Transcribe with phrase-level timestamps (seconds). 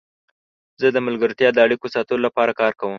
[0.81, 2.89] زه د ملګرتیا د اړیکو ساتلو لپاره کار کوم.